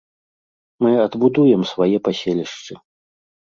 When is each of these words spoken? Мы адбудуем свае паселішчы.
Мы 0.85 0.93
адбудуем 1.05 1.61
свае 1.75 1.95
паселішчы. 2.11 2.73